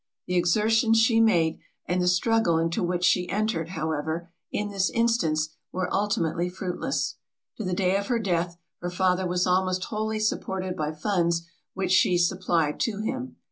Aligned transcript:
The 0.25 0.33
exertions 0.35 0.97
she 0.97 1.21
made, 1.21 1.59
and 1.85 2.01
the 2.01 2.07
struggle 2.07 2.57
into 2.57 2.81
which 2.81 3.05
she 3.05 3.29
entered 3.29 3.69
however, 3.69 4.31
in 4.51 4.71
this 4.71 4.89
instance, 4.89 5.49
were 5.71 5.93
ultimately 5.93 6.49
fruitless. 6.49 7.17
To 7.57 7.63
the 7.63 7.75
day 7.75 7.95
of 7.95 8.07
her 8.07 8.17
death 8.17 8.57
her 8.79 8.89
father 8.89 9.27
was 9.27 9.45
almost 9.45 9.83
wholly 9.83 10.17
supported 10.19 10.75
by 10.75 10.91
funds 10.91 11.43
which 11.75 11.91
she 11.91 12.17
supplied 12.17 12.79
to 12.79 13.01
him. 13.01 13.35